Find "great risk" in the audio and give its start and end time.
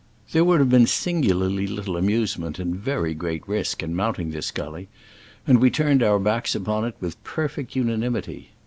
3.13-3.83